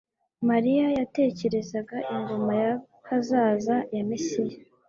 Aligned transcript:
Mariya 0.49 0.85
yatekerezaga 0.99 1.97
ingoma 2.13 2.51
y'ahazaza 2.61 3.75
ya 3.95 4.03
Mesiya__ 4.09 4.55